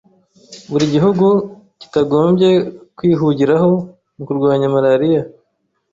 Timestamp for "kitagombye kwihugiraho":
1.81-3.71